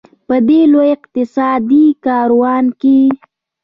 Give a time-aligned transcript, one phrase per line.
[0.27, 2.99] په دې لوی اقتصادي کاروان کې.